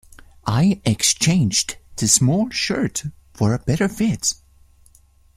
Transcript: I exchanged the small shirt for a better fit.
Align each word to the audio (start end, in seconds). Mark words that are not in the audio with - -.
I 0.47 0.81
exchanged 0.83 1.77
the 1.95 2.07
small 2.07 2.49
shirt 2.49 3.03
for 3.35 3.53
a 3.53 3.59
better 3.59 3.87
fit. 3.87 4.33